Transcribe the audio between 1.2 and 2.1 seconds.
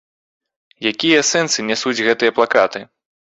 сэнсы нясуць